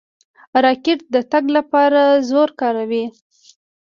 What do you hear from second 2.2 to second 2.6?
زور